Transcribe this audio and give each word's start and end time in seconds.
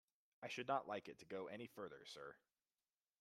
I 0.41 0.47
should 0.47 0.67
not 0.67 0.87
like 0.87 1.09
it 1.09 1.19
to 1.19 1.25
go 1.25 1.45
any 1.45 1.67
further, 1.67 2.03
sir. 2.05 2.35